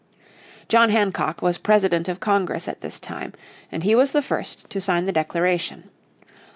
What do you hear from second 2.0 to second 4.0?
of Congress at this time, and he